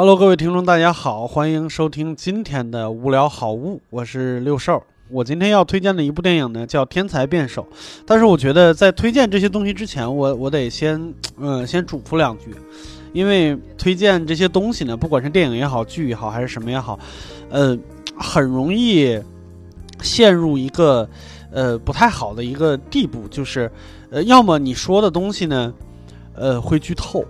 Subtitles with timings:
[0.00, 4.82] Hello，各位听众，大家好，欢迎收听今天的无聊好物，我是六兽。
[5.10, 7.68] 我今天要推荐的一部电影呢，叫《天才辩手》。
[8.06, 12.46] 但是我觉得在推荐这些东西之前，我我得先，嗯，先嘱咐两句，
[13.12, 16.98] 因为推荐这些东西呢，不管是电影也好，剧也好，还是什么也好，
[17.50, 17.76] 呃，
[18.16, 19.20] 很容易
[20.00, 21.06] 陷入一个
[21.52, 23.70] 呃不太好的一个地步，就是
[24.10, 25.74] 呃，要么你说的东西呢，
[26.34, 27.22] 呃，会剧透。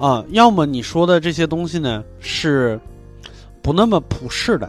[0.00, 2.80] 啊，要么你说的这些东西呢是
[3.60, 4.68] 不那么普世的，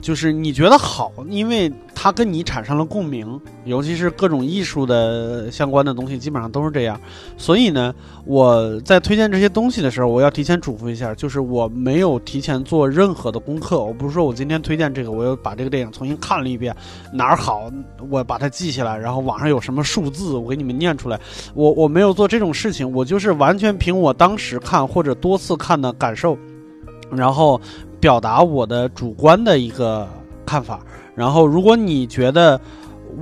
[0.00, 1.70] 就是你觉得好，因为
[2.02, 7.00] 它跟你产生了共鸣，尤其是各种艺术的相关的东西，基本上都是这样。
[7.36, 7.94] 所以呢，
[8.24, 13.84] 我在推荐这些东西的时候，我要提前嘱咐一下，就是我没有提前做任何的功课。
[13.84, 16.74] 我不是说我今天推荐这个，我又把这个电影重新看了一遍，
[17.12, 17.70] 哪儿好，
[18.10, 21.20] 我把它记下来，然后网上有什么数字，我给你们念出来。
[21.54, 26.36] 我我没有做这种事情，我就是完全凭我当时看或者多次看的感受，
[27.12, 27.60] 然后
[28.00, 30.08] 表达我的主观的一个
[30.44, 30.80] 看法。
[31.14, 32.58] 然后，如果你觉得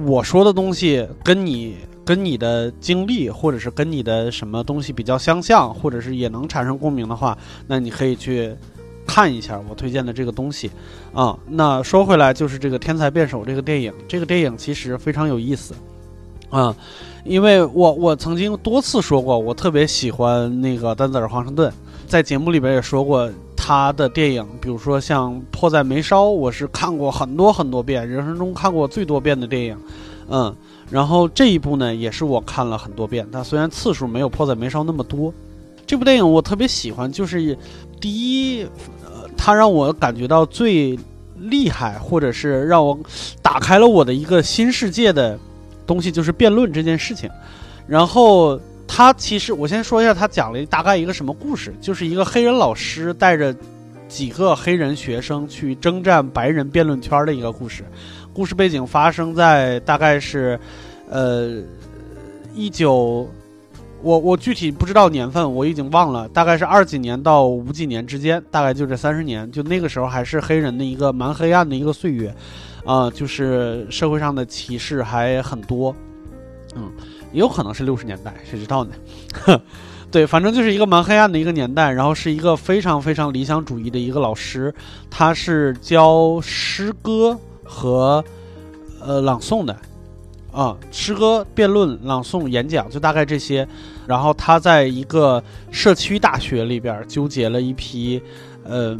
[0.06, 8.54] 我说的东西跟你跟你的经历，或者是跟你的什么东西比较相像，或者是也能产生共鸣的话，那你可以去
[9.04, 10.70] 看一下我推荐的这个东西
[11.12, 11.36] 啊。
[11.48, 15.74] 那说回来，就是这个《天才辩手》这个电影，这个电影其实非常有意思
[16.48, 16.72] 啊，
[17.24, 21.72] 因为我我曾经多次说过，我特别喜欢那个丹泽尔·华盛顿，
[22.06, 23.28] 在节目里边也说过。
[23.70, 29.78] 他的电影，比如说像《迫在眉梢》，我是看过很多很多遍，人生中看过最多遍的电影，
[30.28, 30.52] 嗯，
[30.90, 33.24] 然后这一部呢，也是我看了很多遍。
[33.30, 35.32] 它虽然次数没有《迫在眉梢》那么多，
[35.86, 37.56] 这部电影我特别喜欢，就是
[38.00, 38.64] 第一，
[39.04, 40.98] 呃，它让我感觉到最
[41.36, 42.98] 厉害，或者是让我
[43.40, 45.38] 打开了我的一个新世界的
[45.86, 47.30] 东西，就是辩论这件事情，
[47.86, 48.60] 然后。
[48.92, 53.54] 他其实，我先说一下，他讲了大概一个什么故事，就是一个黑人老师带着
[54.08, 57.84] 几个黑人学生去征战白人辩论圈的一个故事。
[58.34, 60.58] 故事背景发生在大概是，
[61.08, 61.62] 呃，
[62.52, 63.28] 一九，
[64.02, 72.34] 我我具体不知道年份，我已经忘了，大概是二几年到五几年之间，大概就这三十年，就那个时候还是黑人的一个蛮黑暗的一个岁月，
[72.84, 75.94] 啊，就是社会上的歧视还很多，
[76.74, 76.90] 嗯。
[77.32, 78.92] 也有可能是六十年代，谁知道呢？
[80.10, 81.92] 对，反正就是一个蛮黑暗的一个年代。
[81.92, 84.74] 然后是一个非常非常理想主义的一个老师，
[85.08, 88.24] 他是教诗歌和
[89.00, 89.76] 呃朗诵的
[90.50, 93.66] 啊，诗歌、辩论、朗诵、演讲，就大概这些。
[94.04, 98.20] 然后他在一个社区大学里边纠结了一批，
[98.64, 98.98] 呃，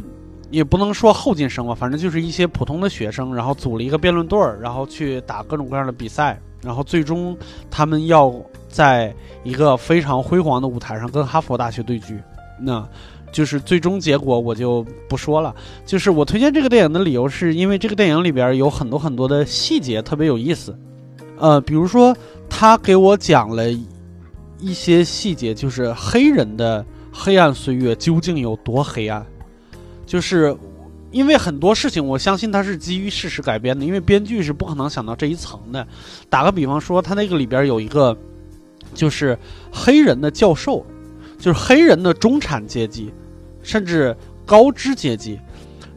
[0.51, 6.39] 也不能说后进生吧，反正就是一些普通的学生，然后组了一个辩论队儿，然后去打各种各样的比赛。
[6.61, 7.35] 然后最终，
[7.71, 8.31] 他们要
[8.69, 9.11] 在
[9.43, 12.21] 一个非常辉煌的舞台上跟哈佛大学对局，
[12.59, 12.87] 那
[13.31, 15.55] 就是最终结果我就不说了。
[15.87, 20.77] 就是我推荐这个电影的理由，是因为这个电影里边有很多很多的细节特别有意思，
[21.39, 22.15] 呃，比如说
[22.47, 23.65] 他给我讲了
[24.59, 29.25] 一些细节，就是黑人的黑暗岁月究竟有多黑暗，
[30.11, 30.53] 就是。
[31.11, 33.83] 因为很多事情，我相信它是基于事实改编的。
[33.83, 35.85] 因为编剧是不可能想到这一层的。
[36.29, 38.17] 打个比方说，他那个里边有一个，
[38.93, 39.37] 就是
[39.73, 40.85] 黑人的教授，
[41.37, 43.11] 就是黑人的中产阶级，
[43.61, 45.37] 甚至高知阶级，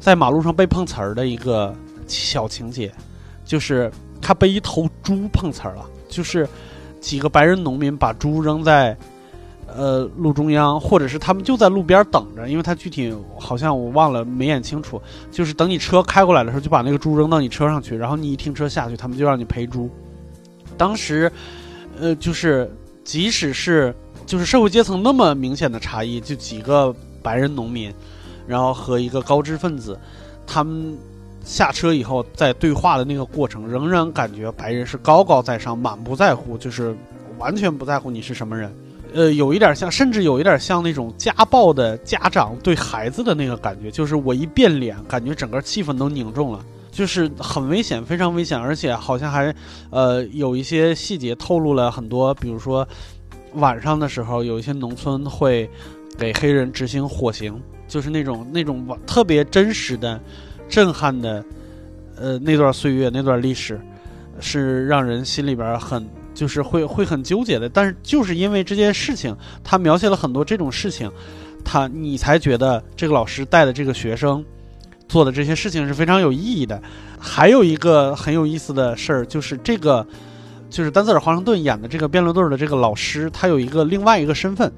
[0.01, 1.73] 在马路上被碰瓷儿的一个
[2.09, 2.93] 小情节，
[3.45, 3.89] 就是
[4.21, 6.49] 他被一头猪碰瓷儿了，就是
[7.01, 8.99] 几个白人农民把猪扔在。
[9.77, 15.03] 呃，路中央，或者是他们就在路边等着，因为他具体好像我忘了，没演清楚。
[15.33, 19.91] 就是等你车开过来的时候，就把那个猪扔到你车上去，然后你一停车下去，他们就让你赔猪。
[20.79, 21.31] 当时，
[22.01, 22.71] 呃，就是
[23.03, 23.93] 即使是
[24.25, 27.93] 就是社会阶层那么明显的差异，就几个白人农民，
[28.47, 29.99] 然后和一个高知分子，
[30.47, 30.97] 他们
[31.45, 36.97] 下车以后在对话的那个过程，仍然感觉白人是高高在上，满不在乎，就是
[37.39, 38.73] 完全不在乎你是什么人。
[39.15, 46.59] 呃，有一点像，甚至有一点像那种家暴的家长对孩子的那个感觉，就是我一变脸，感觉整个气氛都凝重了，
[46.91, 49.55] 就是很危险，非常危险，而且好像还，
[49.91, 52.87] 呃，有一些细节透露了很多，比如说
[53.53, 55.71] 晚上的时候，有一些农村会
[56.19, 60.21] 给黑人执行火刑，就是那种 那种特别真实的、
[60.69, 61.45] 震撼的，
[62.17, 63.81] 呃，那段岁月，那段历史，
[64.41, 66.05] 是让人心里边很。
[66.35, 71.11] 就是会会很纠结的，但是就是因为这件事情，他描写了很多这种事情，
[71.65, 74.45] 他你才觉得这个老师带的这个学生
[75.09, 76.83] 做的这些事情是非常有意义的。
[77.19, 80.07] 还有一个很有意思的事儿，就是这个
[80.69, 84.71] 就是丹泽尔·华盛顿演的这个辩论队的这个老师，他有一个另外一个身份，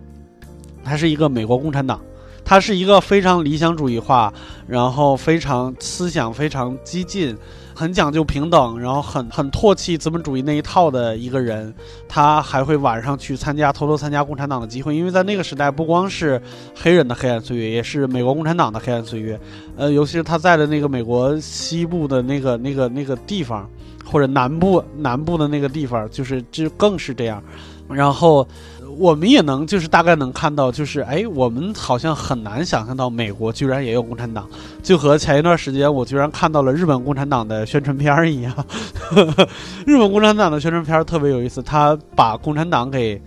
[0.85, 2.00] 他是一个美国共产党，
[2.44, 4.32] 他是一个非常理想主义化，
[4.69, 7.37] 然后非常思想非常激进。
[7.76, 11.75] 很讲究平等，然后很很唾弃资本主义那一套的一个人，
[12.08, 16.40] 他还会晚上去参加偷偷参加共产党的集会，因为在那个时代，不光是
[16.75, 19.38] 黑人的黑暗岁月，也是美国共产党的黑暗岁月。
[19.76, 23.69] 呃，尤其是他在的那个美国西部的那个那个那个地方，
[24.11, 27.43] 或者南部南部的那个地方，就是就更是这样。
[27.90, 28.49] 然后。
[28.99, 34.49] 我们也能就是大概能看到，就是哎，我们好像很难想象到美国居然也有共产党，
[34.83, 38.53] 就和前一段时间我居然看到了日本共产党的宣传片儿一样。
[39.87, 43.21] 日本共产党的宣传片儿特别有意思，他把共产党给，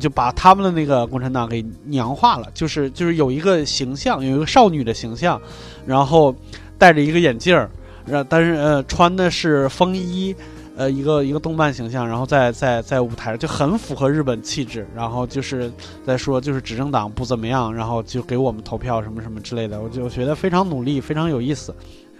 [0.00, 5.40] 就把他们的那个共产党给娘化了，就是就是有一个形象，有一个少女的形象，
[5.86, 6.34] 然后
[6.78, 7.70] 戴着一个眼镜儿，
[8.06, 10.34] 然但是呃穿的是风衣。
[10.76, 15.70] 呃，一个一个动漫形象，然后在在在舞台上就很符合日本气质，然后就是
[16.06, 21.74] 在说就是执政党不怎么样，然后就给我们投票什么什么之类的，我就觉得非常努力，非常有意思。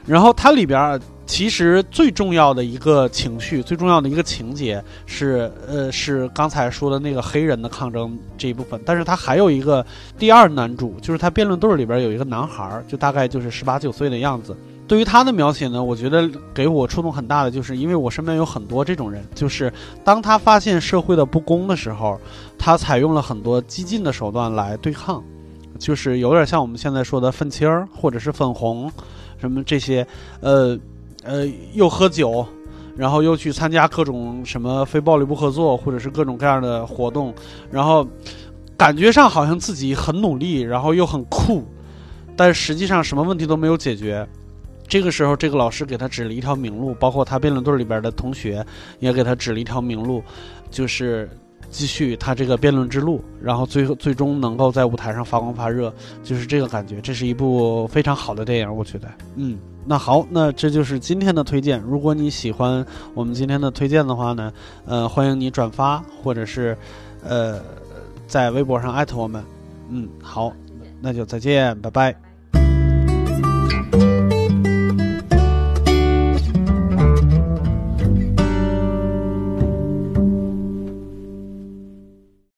[0.04, 9.86] 然后它里边其实最重要的一个情绪，最重要的一个情节是呃是刚才说的那个黑人的抗争这一部分，但是它还有一个
[10.18, 14.56] 第二男主，就是他辩论队里边有一个男孩，就大概就是十八九岁的样子。
[14.88, 19.72] 对于他的描写呢，我觉得给我触动很大的，就是因为我身边有很多这种人，就是
[20.04, 22.20] 当他发现社会的不公的时候，
[22.58, 25.22] 他采用了很多激进的手段来对抗，
[25.78, 28.92] 就是有点像我们现在说的愤青儿或者是粉红，
[29.38, 30.06] 什么这些，
[30.40, 30.78] 呃，
[31.22, 32.44] 呃，又喝酒，
[32.94, 37.32] 然后又去参加各种什么非暴力不合作或者是各种各样的活动，
[37.70, 38.06] 然后
[38.76, 41.64] 感觉上好像自己很努力，然后又很酷，
[42.36, 44.28] 但实际上什么问题都没有解决。
[44.92, 48.62] 这个时候，这个老师给他指了一条明路，包括他辩论队里边的同学
[48.98, 50.22] 也给他指了一条明路，
[50.70, 51.26] 就是
[51.70, 55.90] 继续他这个辩论之路，然后最后最终能够在舞台上发光发热，
[56.22, 57.00] 就是这个感觉。
[57.00, 59.08] 这是一部非常好的电影，我觉得。
[59.36, 61.80] 嗯，那好，那这就是今天的推荐。
[61.80, 62.84] 如果你喜欢
[63.14, 64.52] 我们今天的推荐的话呢，
[64.84, 66.76] 呃，欢迎你转发或者是
[67.26, 67.62] 呃
[68.26, 69.42] 在微博上艾特我们。
[69.88, 70.52] 嗯，好，
[71.00, 72.31] 那就再见，拜拜。